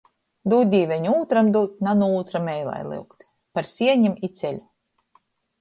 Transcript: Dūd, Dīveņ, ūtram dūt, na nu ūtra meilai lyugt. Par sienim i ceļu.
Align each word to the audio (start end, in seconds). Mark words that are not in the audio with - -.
Dūd, 0.53 0.69
Dīveņ, 0.69 1.03
ūtram 1.11 1.51
dūt, 1.57 1.75
na 1.87 1.93
nu 2.01 2.09
ūtra 2.21 2.41
meilai 2.47 2.79
lyugt. 2.89 3.29
Par 3.59 3.71
sienim 3.75 4.17
i 4.29 4.35
ceļu. 4.41 4.65